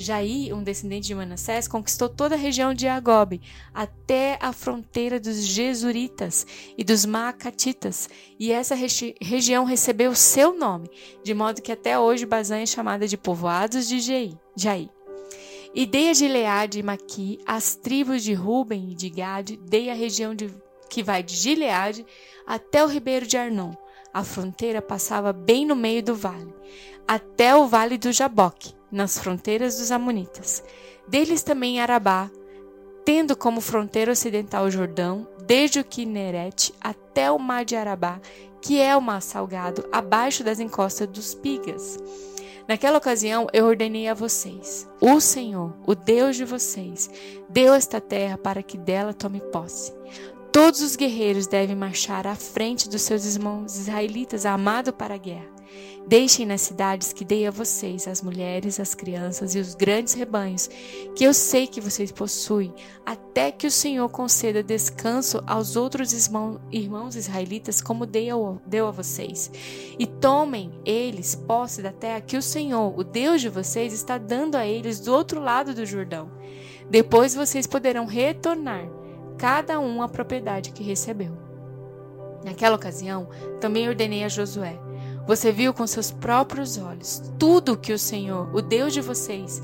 Jaí, 0.00 0.52
um 0.52 0.62
descendente 0.62 1.08
de 1.08 1.14
Manassés, 1.14 1.66
conquistou 1.66 2.08
toda 2.08 2.36
a 2.36 2.38
região 2.38 2.72
de 2.72 2.86
Agob, 2.86 3.40
até 3.74 4.38
a 4.40 4.52
fronteira 4.52 5.18
dos 5.18 5.44
Jesuritas 5.44 6.46
e 6.78 6.84
dos 6.84 7.04
Maacatitas, 7.04 8.08
e 8.38 8.52
essa 8.52 8.76
regi 8.76 9.16
região 9.20 9.64
recebeu 9.64 10.14
seu 10.14 10.56
nome, 10.56 10.88
de 11.24 11.34
modo 11.34 11.60
que 11.60 11.72
até 11.72 11.98
hoje 11.98 12.24
Bazã 12.24 12.58
é 12.58 12.66
chamada 12.66 13.08
de 13.08 13.16
povoados 13.16 13.88
de 13.88 13.98
Jaí. 14.56 14.88
E 15.74 15.84
dei 15.84 16.10
a 16.10 16.14
Gileade 16.14 16.78
e 16.78 16.82
Maqui, 16.82 17.40
as 17.44 17.74
tribos 17.74 18.22
de 18.22 18.34
Ruben 18.34 18.92
e 18.92 18.94
de 18.94 19.10
Gade, 19.10 19.56
dei 19.56 19.90
a 19.90 19.94
região 19.94 20.32
de, 20.32 20.48
que 20.88 21.02
vai 21.02 21.24
de 21.24 21.34
Gileade 21.34 22.06
até 22.46 22.84
o 22.84 22.88
ribeiro 22.88 23.26
de 23.26 23.36
Arnon. 23.36 23.72
A 24.14 24.22
fronteira 24.22 24.80
passava 24.80 25.32
bem 25.32 25.66
no 25.66 25.74
meio 25.74 26.04
do 26.04 26.14
vale, 26.14 26.54
até 27.06 27.54
o 27.56 27.66
vale 27.66 27.98
do 27.98 28.12
Jaboque 28.12 28.77
nas 28.90 29.18
fronteiras 29.18 29.78
dos 29.78 29.90
Amonitas. 29.90 30.62
Deles 31.06 31.42
também 31.42 31.80
Arabá, 31.80 32.30
tendo 33.04 33.36
como 33.36 33.60
fronteira 33.60 34.12
ocidental 34.12 34.64
o 34.64 34.70
Jordão, 34.70 35.26
desde 35.46 35.80
o 35.80 35.84
Quinerete 35.84 36.74
até 36.80 37.30
o 37.30 37.38
mar 37.38 37.64
de 37.64 37.74
Arabá, 37.74 38.20
que 38.60 38.80
é 38.80 38.96
o 38.96 39.00
mar 39.00 39.22
salgado, 39.22 39.88
abaixo 39.90 40.44
das 40.44 40.60
encostas 40.60 41.08
dos 41.08 41.34
Pigas. 41.34 41.98
Naquela 42.68 42.98
ocasião 42.98 43.46
eu 43.52 43.64
ordenei 43.64 44.08
a 44.08 44.14
vocês: 44.14 44.86
o 45.00 45.20
Senhor, 45.20 45.74
o 45.86 45.94
Deus 45.94 46.36
de 46.36 46.44
vocês, 46.44 47.08
deu 47.48 47.72
esta 47.72 47.98
terra 47.98 48.36
para 48.36 48.62
que 48.62 48.76
dela 48.76 49.14
tome 49.14 49.40
posse. 49.40 49.94
Todos 50.52 50.82
os 50.82 50.96
guerreiros 50.96 51.46
devem 51.46 51.76
marchar 51.76 52.26
à 52.26 52.34
frente 52.34 52.88
dos 52.88 53.02
seus 53.02 53.24
irmãos 53.24 53.78
israelitas 53.78 54.44
amados 54.44 54.92
para 54.92 55.14
a 55.14 55.18
guerra. 55.18 55.57
Deixem 56.08 56.46
nas 56.46 56.62
cidades 56.62 57.12
que 57.12 57.22
dei 57.22 57.46
a 57.46 57.50
vocês, 57.50 58.08
as 58.08 58.22
mulheres, 58.22 58.80
as 58.80 58.94
crianças 58.94 59.54
e 59.54 59.58
os 59.58 59.74
grandes 59.74 60.14
rebanhos, 60.14 60.66
que 61.14 61.22
eu 61.22 61.34
sei 61.34 61.66
que 61.66 61.82
vocês 61.82 62.10
possuem, 62.10 62.72
até 63.04 63.52
que 63.52 63.66
o 63.66 63.70
Senhor 63.70 64.08
conceda 64.08 64.62
descanso 64.62 65.42
aos 65.46 65.76
outros 65.76 66.14
irmãos 66.72 67.14
israelitas, 67.14 67.82
como 67.82 68.06
deu 68.06 68.86
a 68.86 68.90
vocês. 68.90 69.50
E 69.98 70.06
tomem 70.06 70.72
eles 70.82 71.34
posse 71.34 71.82
da 71.82 71.92
terra 71.92 72.22
que 72.22 72.38
o 72.38 72.42
Senhor, 72.42 72.98
o 72.98 73.04
Deus 73.04 73.42
de 73.42 73.50
vocês, 73.50 73.92
está 73.92 74.16
dando 74.16 74.54
a 74.54 74.66
eles 74.66 75.00
do 75.00 75.12
outro 75.12 75.42
lado 75.42 75.74
do 75.74 75.84
Jordão. 75.84 76.30
Depois 76.88 77.34
vocês 77.34 77.66
poderão 77.66 78.06
retornar, 78.06 78.88
cada 79.36 79.78
um 79.78 80.00
a 80.00 80.08
propriedade 80.08 80.72
que 80.72 80.82
recebeu. 80.82 81.36
Naquela 82.42 82.76
ocasião, 82.76 83.28
também 83.60 83.86
ordenei 83.86 84.24
a 84.24 84.28
Josué 84.28 84.87
você 85.28 85.52
viu 85.52 85.74
com 85.74 85.86
seus 85.86 86.10
próprios 86.10 86.78
olhos 86.78 87.22
tudo 87.38 87.74
o 87.74 87.76
que 87.76 87.92
o 87.92 87.98
Senhor, 87.98 88.48
o 88.54 88.62
Deus 88.62 88.94
de 88.94 89.02
vocês, 89.02 89.62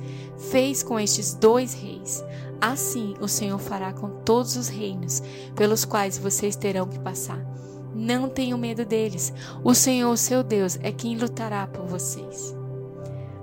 fez 0.50 0.82
com 0.82 1.00
estes 1.00 1.32
dois 1.32 1.72
reis. 1.72 2.22
Assim 2.60 3.14
o 3.18 3.26
Senhor 3.26 3.58
fará 3.58 3.90
com 3.90 4.10
todos 4.10 4.56
os 4.56 4.68
reinos 4.68 5.22
pelos 5.56 5.86
quais 5.86 6.18
vocês 6.18 6.54
terão 6.54 6.86
que 6.86 6.98
passar. 6.98 7.42
Não 7.94 8.28
tenham 8.28 8.58
medo 8.58 8.84
deles. 8.84 9.32
O 9.62 9.72
Senhor, 9.72 10.14
seu 10.18 10.42
Deus, 10.42 10.78
é 10.82 10.92
quem 10.92 11.16
lutará 11.16 11.66
por 11.66 11.86
vocês. 11.86 12.54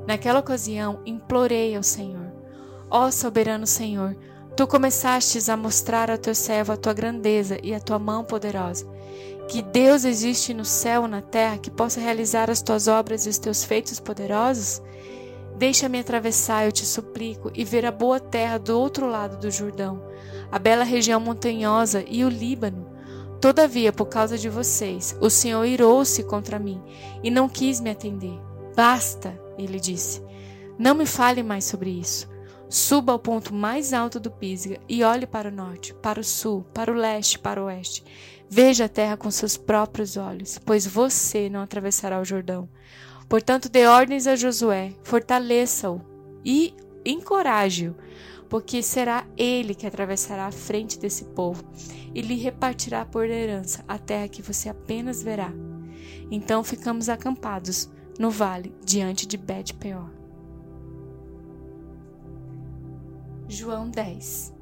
Naquela 0.06 0.42
ocasião, 0.42 1.00
implorei 1.08 1.76
ao 1.76 1.82
Senhor: 1.82 2.32
Ó 2.88 3.10
soberano 3.10 3.66
Senhor, 3.66 4.16
tu 4.56 4.68
começastes 4.68 5.50
a 5.50 5.58
mostrar 5.58 6.12
ao 6.12 6.20
teu 6.20 6.36
servo 6.36 6.72
a 6.72 6.78
tua 6.78 6.94
grandeza 6.94 7.58
e 7.64 7.74
a 7.74 7.80
tua 7.80 7.98
mão 7.98 8.24
poderosa 8.24 8.86
que 9.52 9.62
Deus 9.62 10.06
existe 10.06 10.54
no 10.54 10.64
céu, 10.64 11.10
na 11.10 11.22
terra, 11.22 11.58
que 11.58 11.70
possa 11.70 12.00
realizar 12.00 12.50
as 12.50 12.62
tuas 12.62 12.88
obras 12.88 13.26
e 13.26 13.30
os 13.30 13.38
teus 13.38 13.66
feitos 13.66 14.00
poderosos? 14.00 14.82
Deixa-me 15.58 16.00
atravessar, 16.00 16.64
eu 16.64 16.72
te 16.72 16.86
suplico, 16.86 17.52
e 17.54 17.66
ver 17.66 17.86
a 17.86 17.92
boa 17.92 18.18
terra 18.18 18.58
do 18.58 18.80
outro 18.80 19.06
lado 19.10 19.38
do 19.38 19.52
Jordão, 19.52 20.02
a 20.50 20.58
bela 20.58 20.86
região 20.86 21.20
montanhosa 21.20 22.02
e 22.08 22.24
o 22.24 22.30
Líbano. 22.30 22.88
Todavia, 23.42 23.92
por 23.92 24.06
causa 24.06 24.38
de 24.38 24.48
vocês, 24.48 25.18
o 25.20 25.30
Senhor 25.30 25.66
irou-se 25.66 26.24
contra 26.24 26.58
mim 26.58 26.82
e 27.22 27.30
não 27.30 27.50
quis 27.50 27.82
me 27.82 27.90
atender. 27.90 28.40
Basta, 28.74 29.38
ele 29.58 29.82
disse. 29.82 30.24
Não 30.80 30.96
me 30.96 31.06
fale 31.06 31.44
mais 31.44 31.66
sobre 31.66 31.90
isso. 31.90 32.31
Suba 32.72 33.12
ao 33.12 33.20
ponto 33.20 33.54
mais 33.54 33.92
alto 33.92 34.18
do 34.18 34.32
Pisga 34.32 34.80
e 34.88 35.04
olhe 35.04 35.28
para 35.28 35.50
o 35.50 35.52
norte, 35.52 35.94
para 35.96 36.22
o 36.22 36.24
sul, 36.24 36.64
para 36.74 36.90
o 36.90 36.96
leste, 36.96 37.38
para 37.38 37.62
o 37.62 37.66
oeste. 37.66 38.02
Veja 38.50 38.86
a 38.86 38.90
terra 38.90 39.18
com 39.18 39.30
seus 39.30 39.58
próprios 39.58 40.16
olhos, 40.16 40.58
pois 40.58 40.88
você 40.88 41.50
não 41.50 41.60
atravessará 41.60 42.22
o 42.22 42.24
Jordão. 42.24 42.70
Portanto, 43.28 43.68
dê 43.68 43.86
ordens 43.86 44.26
a 44.26 44.38
Josué, 44.38 44.94
fortaleça-o 45.04 46.00
e 46.46 46.74
encoraje-o, 47.04 47.94
porque 48.48 48.82
será 48.82 49.28
ele 49.36 49.76
que 49.76 49.86
atravessará 49.86 50.46
a 50.46 50.52
frente 50.54 50.98
desse 50.98 51.26
povo 51.26 51.66
e 52.16 52.22
lhe 52.22 52.36
repartirá 52.36 53.04
por 53.04 53.30
herança 53.30 53.84
a 53.86 53.98
terra 53.98 54.30
que 54.30 54.42
você 54.42 54.70
apenas 54.70 55.22
verá. 55.22 55.52
Então 56.32 56.64
ficamos 56.64 57.10
acampados 57.10 57.90
no 58.18 58.32
vale 58.32 58.74
diante 58.82 59.28
de 59.28 59.36
Bet-peor. 59.36 60.21
João 63.52 63.90
10 63.90 64.54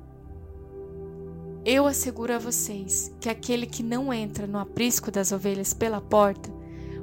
eu 1.63 1.85
asseguro 1.85 2.33
a 2.33 2.39
vocês 2.39 3.13
que 3.19 3.29
aquele 3.29 3.67
que 3.67 3.83
não 3.83 4.11
entra 4.11 4.47
no 4.47 4.57
aprisco 4.57 5.11
das 5.11 5.31
ovelhas 5.31 5.73
pela 5.73 6.01
porta, 6.01 6.49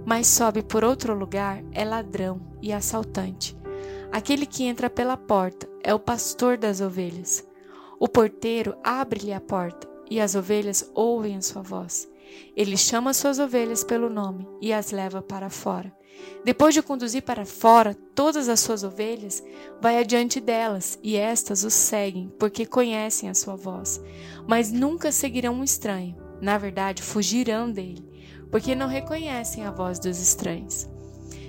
mas 0.04 0.26
sobe 0.26 0.62
por 0.62 0.82
outro 0.82 1.14
lugar, 1.14 1.62
é 1.70 1.84
ladrão 1.84 2.40
e 2.60 2.72
assaltante. 2.72 3.56
Aquele 4.10 4.46
que 4.46 4.64
entra 4.64 4.90
pela 4.90 5.16
porta 5.16 5.68
é 5.84 5.94
o 5.94 6.00
pastor 6.00 6.56
das 6.56 6.80
ovelhas. 6.80 7.46
O 8.00 8.08
porteiro 8.08 8.76
abre-lhe 8.82 9.32
a 9.32 9.40
porta 9.40 9.86
e 10.10 10.20
as 10.20 10.34
ovelhas 10.34 10.90
ouvem 10.92 11.36
a 11.36 11.42
sua 11.42 11.62
voz. 11.62 12.10
Ele 12.56 12.76
chama 12.76 13.14
suas 13.14 13.38
ovelhas 13.38 13.84
pelo 13.84 14.10
nome 14.10 14.48
e 14.60 14.72
as 14.72 14.90
leva 14.90 15.22
para 15.22 15.50
fora. 15.50 15.94
Depois 16.44 16.74
de 16.74 16.82
conduzir 16.82 17.22
para 17.22 17.44
fora 17.44 17.94
todas 18.14 18.48
as 18.48 18.60
suas 18.60 18.84
ovelhas, 18.84 19.42
vai 19.80 19.98
adiante 19.98 20.40
delas, 20.40 20.98
e 21.02 21.16
estas 21.16 21.64
o 21.64 21.70
seguem, 21.70 22.32
porque 22.38 22.64
conhecem 22.64 23.28
a 23.28 23.34
sua 23.34 23.56
voz. 23.56 24.00
Mas 24.46 24.70
nunca 24.70 25.10
seguirão 25.10 25.54
um 25.54 25.64
estranho. 25.64 26.16
Na 26.40 26.58
verdade, 26.58 27.02
fugirão 27.02 27.70
dele, 27.70 28.04
porque 28.50 28.74
não 28.74 28.86
reconhecem 28.86 29.64
a 29.64 29.70
voz 29.70 29.98
dos 29.98 30.20
estranhos. 30.20 30.88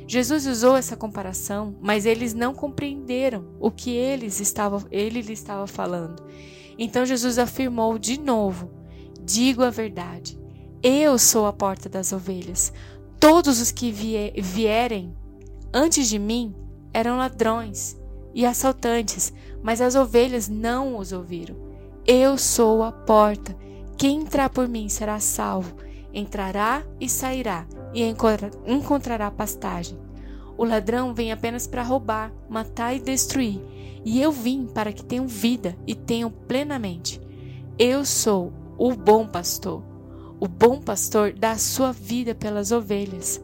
Jesus 0.07 0.47
usou 0.47 0.77
essa 0.77 0.95
comparação, 0.95 1.75
mas 1.81 2.05
eles 2.05 2.33
não 2.33 2.53
compreenderam 2.53 3.45
o 3.59 3.69
que 3.69 3.91
eles 3.91 4.39
estava, 4.39 4.81
ele 4.89 5.21
lhe 5.21 5.33
estava 5.33 5.67
falando. 5.67 6.23
Então 6.77 7.05
Jesus 7.05 7.37
afirmou 7.37 7.99
de 7.99 8.17
novo: 8.17 8.71
Digo 9.21 9.63
a 9.63 9.69
verdade. 9.69 10.39
Eu 10.81 11.17
sou 11.17 11.45
a 11.45 11.51
porta 11.51 11.89
das 11.89 12.13
ovelhas. 12.13 12.71
Todos 13.19 13.59
os 13.59 13.71
que 13.71 13.91
vierem 13.91 15.13
antes 15.73 16.07
de 16.07 16.19
mim 16.19 16.55
eram 16.93 17.17
ladrões 17.17 17.99
e 18.33 18.45
assaltantes, 18.45 19.33
mas 19.63 19.81
as 19.81 19.95
ovelhas 19.95 20.47
não 20.47 20.97
os 20.97 21.11
ouviram. 21.11 21.55
Eu 22.05 22.37
sou 22.37 22.83
a 22.83 22.91
porta. 22.91 23.55
Quem 23.97 24.21
entrar 24.21 24.49
por 24.49 24.67
mim 24.67 24.87
será 24.87 25.19
salvo. 25.19 25.75
Entrará 26.13 26.83
e 26.99 27.09
sairá 27.09 27.67
e 27.93 28.03
encontrará 28.67 29.31
pastagem. 29.31 29.97
O 30.57 30.63
ladrão 30.63 31.13
vem 31.13 31.31
apenas 31.31 31.67
para 31.67 31.83
roubar, 31.83 32.31
matar 32.49 32.95
e 32.95 32.99
destruir, 32.99 33.61
e 34.03 34.21
eu 34.21 34.31
vim 34.31 34.65
para 34.65 34.91
que 34.91 35.03
tenham 35.03 35.27
vida 35.27 35.75
e 35.85 35.93
tenham 35.93 36.31
plenamente. 36.31 37.21
Eu 37.77 38.05
sou 38.05 38.51
o 38.77 38.95
bom 38.95 39.27
pastor. 39.27 39.83
O 40.39 40.47
bom 40.47 40.79
pastor 40.79 41.33
dá 41.33 41.51
a 41.51 41.57
sua 41.57 41.91
vida 41.91 42.35
pelas 42.35 42.71
ovelhas. 42.71 43.41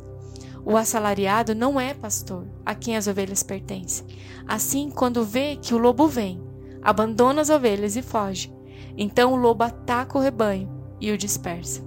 O 0.64 0.78
assalariado 0.78 1.56
não 1.56 1.80
é 1.80 1.92
pastor, 1.92 2.46
a 2.64 2.76
quem 2.76 2.96
as 2.96 3.08
ovelhas 3.08 3.42
pertencem. 3.42 4.06
Assim, 4.48 4.92
quando 4.92 5.26
vê 5.26 5.56
que 5.56 5.74
o 5.74 5.78
lobo 5.80 6.08
vem, 6.08 6.40
abandona 6.84 7.42
as 7.42 7.50
ovelhas 7.50 7.96
e 7.96 8.04
foge. 8.04 8.54
Então 8.96 9.34
o 9.34 9.36
lobo 9.36 9.64
ataca 9.64 10.20
o 10.20 10.22
rebanho 10.22 10.70
e 11.02 11.12
o 11.12 11.18
dispersa. 11.18 11.82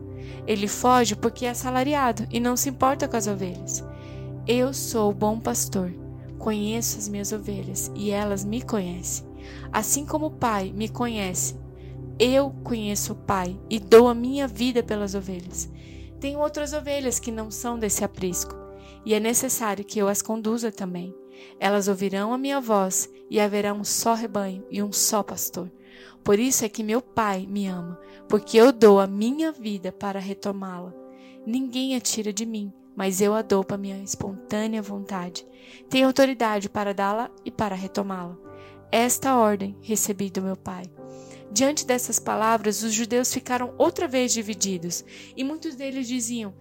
Ele 0.44 0.66
foge 0.66 1.14
porque 1.14 1.46
é 1.46 1.50
assalariado 1.50 2.26
e 2.30 2.40
não 2.40 2.56
se 2.56 2.68
importa 2.68 3.06
com 3.06 3.16
as 3.16 3.28
ovelhas. 3.28 3.84
Eu 4.44 4.74
sou 4.74 5.10
o 5.10 5.14
bom 5.14 5.38
pastor, 5.38 5.92
conheço 6.36 6.98
as 6.98 7.08
minhas 7.08 7.30
ovelhas 7.30 7.92
e 7.94 8.10
elas 8.10 8.44
me 8.44 8.60
conhecem. 8.60 9.24
Assim 9.72 10.04
como 10.04 10.26
o 10.26 10.30
Pai 10.30 10.72
me 10.74 10.88
conhece 10.88 11.54
eu 12.18 12.50
conheço 12.64 13.12
o 13.12 13.16
Pai 13.16 13.58
e 13.68 13.78
dou 13.78 14.08
a 14.08 14.14
minha 14.14 14.48
vida 14.48 14.82
pelas 14.82 15.14
ovelhas. 15.14 15.68
Tenho 16.18 16.38
outras 16.38 16.72
ovelhas 16.72 17.18
que 17.18 17.30
não 17.30 17.50
são 17.50 17.78
desse 17.78 18.02
aprisco, 18.02 18.54
e 19.04 19.12
é 19.12 19.20
necessário 19.20 19.84
que 19.84 19.98
eu 19.98 20.08
as 20.08 20.22
conduza 20.22 20.72
também. 20.72 21.14
Elas 21.60 21.88
ouvirão 21.88 22.32
a 22.32 22.38
minha 22.38 22.60
voz, 22.60 23.10
e 23.30 23.38
haverá 23.38 23.74
um 23.74 23.84
só 23.84 24.14
rebanho 24.14 24.64
e 24.70 24.82
um 24.82 24.92
só 24.92 25.22
pastor. 25.22 25.70
Por 26.24 26.38
isso 26.38 26.64
é 26.64 26.68
que 26.68 26.82
meu 26.82 27.02
Pai 27.02 27.46
me 27.46 27.66
ama, 27.66 28.00
porque 28.28 28.56
eu 28.56 28.72
dou 28.72 28.98
a 28.98 29.06
minha 29.06 29.52
vida 29.52 29.92
para 29.92 30.18
retomá-la. 30.18 30.94
Ninguém 31.46 31.94
a 31.94 32.00
tira 32.00 32.32
de 32.32 32.46
mim, 32.46 32.72
mas 32.96 33.20
eu 33.20 33.34
a 33.34 33.42
dou 33.42 33.62
para 33.62 33.76
minha 33.76 34.02
espontânea 34.02 34.80
vontade. 34.80 35.46
Tenho 35.90 36.06
autoridade 36.06 36.68
para 36.68 36.94
dá-la 36.94 37.30
e 37.44 37.50
para 37.50 37.74
retomá-la. 37.74 38.36
Esta 38.90 39.36
ordem 39.36 39.76
recebi 39.82 40.30
do 40.30 40.40
meu 40.40 40.56
Pai. 40.56 40.84
Diante 41.56 41.86
dessas 41.86 42.18
palavras, 42.18 42.82
os 42.82 42.92
judeus 42.92 43.32
ficaram 43.32 43.72
outra 43.78 44.06
vez 44.06 44.30
divididos, 44.30 45.02
e 45.34 45.42
muitos 45.42 45.74
deles 45.74 46.06
diziam: 46.06 46.52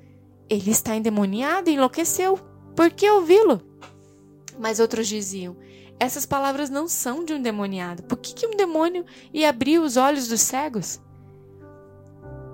Ele 0.50 0.72
está 0.72 0.96
endemoniado 0.96 1.70
enlouqueceu. 1.70 2.40
Por 2.74 2.90
que 2.90 3.10
ouvi-lo? 3.12 3.62
Mas 4.58 4.80
outros 4.80 5.06
diziam: 5.06 5.58
Essas 6.00 6.26
palavras 6.26 6.70
não 6.70 6.88
são 6.88 7.26
de 7.26 7.34
um 7.34 7.42
demoniado. 7.42 8.04
Por 8.04 8.18
que, 8.18 8.34
que 8.34 8.48
um 8.48 8.56
demônio 8.56 9.04
ia 9.34 9.50
abrir 9.50 9.80
os 9.80 9.98
olhos 9.98 10.30
dos 10.30 10.40
cegos? 10.40 11.02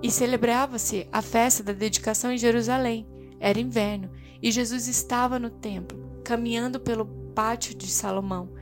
E 0.02 0.10
celebrava-se 0.10 1.06
a 1.12 1.22
festa 1.22 1.62
da 1.62 1.72
dedicação 1.72 2.32
em 2.32 2.38
Jerusalém. 2.38 3.06
Era 3.38 3.60
inverno, 3.60 4.10
e 4.42 4.50
Jesus 4.50 4.88
estava 4.88 5.38
no 5.38 5.48
templo, 5.48 6.20
caminhando 6.24 6.80
pelo 6.80 7.06
pátio 7.06 7.72
de 7.72 7.86
Salomão. 7.86 8.52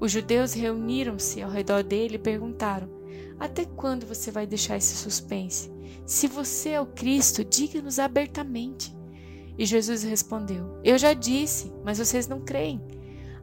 Os 0.00 0.10
judeus 0.10 0.54
reuniram-se 0.54 1.40
ao 1.40 1.48
redor 1.48 1.84
dele 1.84 2.16
e 2.16 2.18
perguntaram: 2.18 2.97
Até 3.38 3.64
quando 3.64 4.06
você 4.06 4.30
vai 4.30 4.46
deixar 4.46 4.76
esse 4.76 4.96
suspense? 4.96 5.70
Se 6.04 6.26
você 6.26 6.70
é 6.70 6.80
o 6.80 6.86
Cristo, 6.86 7.44
diga-nos 7.44 7.98
abertamente. 7.98 8.96
E 9.56 9.66
Jesus 9.66 10.02
respondeu: 10.02 10.78
Eu 10.82 10.96
já 10.98 11.12
disse, 11.12 11.72
mas 11.84 11.98
vocês 11.98 12.26
não 12.26 12.40
creem. 12.40 12.80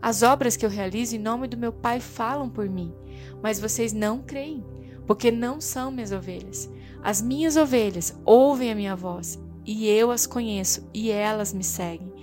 As 0.02 0.22
obras 0.24 0.56
que 0.56 0.66
eu 0.66 0.70
realizo 0.70 1.16
em 1.16 1.20
nome 1.20 1.48
do 1.48 1.58
meu 1.58 1.72
Pai 1.74 2.00
falam 2.00 2.50
por 2.50 2.70
mim, 2.70 2.94
mas 3.42 3.60
vocês 3.60 3.94
não 3.94 4.22
creem, 4.22 4.64
porque 5.08 5.32
não 5.32 5.60
são 5.60 5.92
minhas 5.92 6.12
ovelhas. 6.12 6.70
As 7.02 7.22
minhas 7.22 7.56
ovelhas 7.56 8.16
ouvem 8.26 8.72
a 8.72 8.76
minha 8.76 8.96
voz, 8.96 9.40
e 9.66 9.88
eu 9.88 10.12
as 10.12 10.26
conheço, 10.26 10.88
e 10.94 11.12
elas 11.12 11.54
me 11.54 11.64
seguem. 11.64 12.15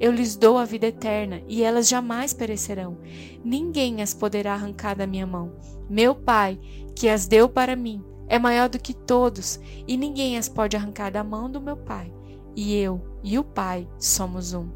Eu 0.00 0.12
lhes 0.12 0.36
dou 0.36 0.56
a 0.58 0.64
vida 0.64 0.86
eterna 0.86 1.42
e 1.48 1.62
elas 1.62 1.88
jamais 1.88 2.32
perecerão. 2.32 2.98
Ninguém 3.44 4.00
as 4.00 4.14
poderá 4.14 4.54
arrancar 4.54 4.94
da 4.94 5.06
minha 5.06 5.26
mão. 5.26 5.52
Meu 5.90 6.14
Pai, 6.14 6.58
que 6.94 7.08
as 7.08 7.26
deu 7.26 7.48
para 7.48 7.74
mim, 7.74 8.04
é 8.28 8.38
maior 8.38 8.68
do 8.68 8.78
que 8.78 8.94
todos 8.94 9.58
e 9.86 9.96
ninguém 9.96 10.38
as 10.38 10.48
pode 10.48 10.76
arrancar 10.76 11.10
da 11.10 11.24
mão 11.24 11.50
do 11.50 11.60
meu 11.60 11.76
Pai. 11.76 12.12
E 12.54 12.76
eu 12.76 13.00
e 13.24 13.38
o 13.38 13.44
Pai 13.44 13.88
somos 13.98 14.52
um. 14.52 14.68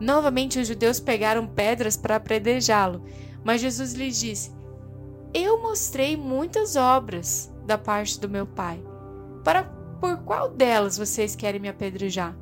Novamente 0.00 0.58
os 0.58 0.68
judeus 0.68 1.00
pegaram 1.00 1.46
pedras 1.46 1.96
para 1.96 2.16
apredejá-lo, 2.16 3.02
mas 3.44 3.60
Jesus 3.60 3.92
lhes 3.94 4.18
disse: 4.18 4.52
Eu 5.32 5.62
mostrei 5.62 6.16
muitas 6.16 6.76
obras 6.76 7.52
da 7.64 7.78
parte 7.78 8.20
do 8.20 8.28
meu 8.28 8.46
Pai. 8.46 8.82
Para 9.44 9.64
por 10.00 10.18
qual 10.18 10.48
delas 10.48 10.98
vocês 10.98 11.34
querem 11.34 11.60
me 11.60 11.68
apedrejar? 11.68 12.36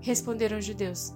Responderam 0.00 0.58
os 0.58 0.64
judeus: 0.64 1.14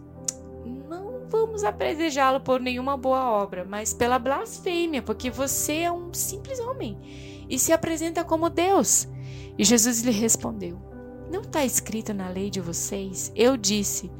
vamos 1.29 1.65
apedrejá-lo 1.65 2.41
por 2.41 2.61
nenhuma 2.61 2.97
boa 2.97 3.31
obra, 3.31 3.65
mas 3.65 3.93
pela 3.93 4.19
blasfêmia, 4.19 5.03
porque 5.03 5.31
você 5.31 5.79
é 5.79 5.93
um 5.93 6.13
simples 6.15 6.61
homem 6.61 6.99
e 7.49 7.59
se 7.59 7.73
apresenta 7.73 8.25
como 8.25 8.49
Deus. 8.49 9.09
E 9.59 9.65
Jesus 9.65 10.03
lhe 10.03 10.13
respondeu: 10.13 10.81
Não 11.31 11.43
está 11.43 11.65
escrito 11.65 12.15
na 12.15 12.29
lei 12.29 12.51
de 12.51 12.61
vocês? 12.61 13.33
Eu 13.35 13.57
disse: 13.57 14.11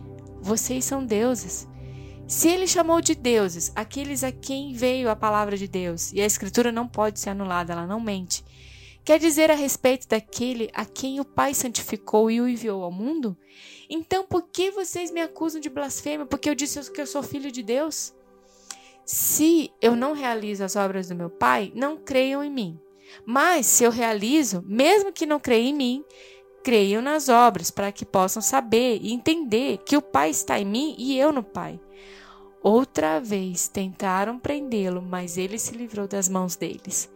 Vocês 0.41 0.85
são 0.85 1.05
deuses. 1.05 1.69
Se 2.27 2.49
ele 2.49 2.67
chamou 2.67 3.01
de 3.01 3.15
deuses 3.15 3.71
aqueles 3.77 4.25
a 4.25 4.33
quem 4.33 4.73
veio 4.73 5.11
a 5.11 5.17
palavra 5.17 5.57
de 5.57 5.69
Deus, 5.69 6.13
e 6.13 6.21
a 6.23 6.27
escritura 6.27 6.73
não 6.73 6.89
pode 6.89 7.21
ser 7.21 7.31
anulada, 7.31 7.75
ela 7.75 7.87
não 7.87 8.01
mente, 8.01 8.43
quer 9.05 9.19
dizer 9.19 9.51
a 9.51 9.55
respeito 9.55 10.09
daquele 10.09 10.71
a 10.73 10.85
quem 10.85 11.21
o 11.21 11.25
Pai 11.25 11.55
santificou 11.55 12.31
e 12.31 12.41
o 12.41 12.49
enviou 12.49 12.83
ao 12.83 12.91
mundo? 12.91 13.37
Então 13.89 14.25
por 14.25 14.49
que 14.49 14.71
vocês 14.71 15.11
me 15.11 15.21
acusam 15.21 15.61
de 15.61 15.69
blasfêmia? 15.69 16.27
Porque 16.27 16.49
eu 16.49 16.55
disse 16.55 16.91
que 16.91 17.01
eu 17.01 17.07
sou 17.07 17.23
filho 17.23 17.53
de 17.53 17.63
Deus? 17.63 18.15
Se 19.05 19.71
eu 19.83 19.95
não 19.95 20.15
realizo 20.15 20.65
as 20.65 20.77
obras 20.77 21.09
do 21.09 21.15
meu 21.15 21.29
Pai, 21.29 21.71
não 21.75 21.97
creiam 21.97 22.43
em 22.43 22.51
mim. 22.51 22.81
Mas 23.27 23.67
se 23.67 23.85
eu 23.85 23.91
realizo, 23.91 24.65
mesmo 24.67 25.13
que 25.13 25.27
não 25.27 25.39
creiam 25.39 25.69
em 25.69 25.75
mim, 25.75 26.05
creiam 26.65 27.03
nas 27.03 27.29
obras, 27.29 27.71
para 27.71 27.93
que 27.93 28.07
possam 28.07 28.41
saber 28.41 28.99
e 29.03 29.13
entender 29.13 29.79
que 29.85 29.97
o 29.97 30.03
Pai 30.03 30.31
está 30.31 30.59
em 30.59 30.65
mim 30.65 30.95
e 30.99 31.19
eu 31.19 31.31
no 31.31 31.43
Pai. 31.43 31.79
Outra 32.65 33.21
vez 33.21 33.69
tentaram 33.69 34.39
prendê-lo, 34.39 35.03
mas 35.03 35.37
ele 35.37 35.59
se 35.59 35.77
livrou 35.77 36.09
das 36.09 36.31
mãos 36.31 36.57
deles. 36.57 37.13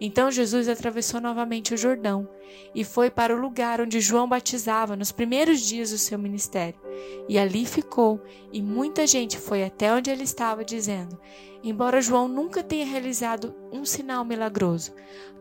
Então 0.00 0.30
Jesus 0.30 0.68
atravessou 0.68 1.20
novamente 1.20 1.74
o 1.74 1.76
Jordão 1.76 2.28
e 2.72 2.84
foi 2.84 3.10
para 3.10 3.34
o 3.34 3.40
lugar 3.40 3.80
onde 3.80 4.00
João 4.00 4.28
batizava 4.28 4.94
nos 4.94 5.10
primeiros 5.10 5.60
dias 5.60 5.90
do 5.90 5.98
seu 5.98 6.16
ministério. 6.16 6.80
E 7.28 7.36
ali 7.36 7.66
ficou, 7.66 8.22
e 8.52 8.62
muita 8.62 9.04
gente 9.04 9.38
foi 9.38 9.64
até 9.64 9.92
onde 9.92 10.08
ele 10.08 10.22
estava, 10.22 10.64
dizendo: 10.64 11.20
Embora 11.64 12.00
João 12.00 12.28
nunca 12.28 12.62
tenha 12.62 12.86
realizado 12.86 13.52
um 13.72 13.84
sinal 13.84 14.24
milagroso, 14.24 14.92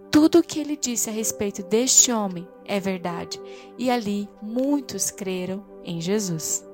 tudo 0.09 0.39
o 0.39 0.43
que 0.43 0.59
ele 0.59 0.75
disse 0.75 1.07
a 1.07 1.13
respeito 1.13 1.62
deste 1.62 2.12
homem 2.12 2.47
é 2.65 2.79
verdade. 2.79 3.39
E 3.77 3.91
ali 3.91 4.27
muitos 4.41 5.12
creram 5.12 5.63
em 5.83 6.01
Jesus. 6.01 6.70